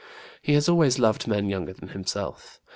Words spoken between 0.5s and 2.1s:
has always loved men younger than